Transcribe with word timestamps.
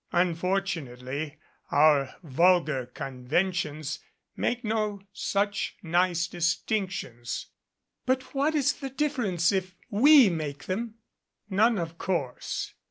"Unfortunately 0.13 1.37
our 1.69 2.15
vulgar 2.23 2.87
conventions 2.87 3.99
make 4.35 4.63
no 4.63 5.01
such 5.13 5.75
nice 5.83 6.25
distinctions." 6.25 7.51
"But 8.07 8.33
what 8.33 8.55
is 8.55 8.73
the 8.73 8.89
difference 8.89 9.51
if 9.51 9.75
we 9.91 10.27
make 10.31 10.65
them?" 10.65 10.95
"None, 11.51 11.77
of 11.77 11.99
course. 11.99 12.73